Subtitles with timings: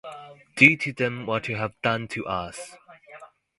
[0.55, 2.75] Do to them what you have done to us.